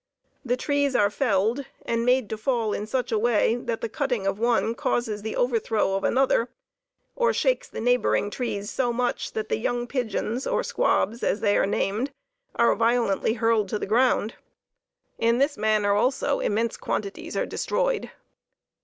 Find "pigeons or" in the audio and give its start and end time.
9.85-10.63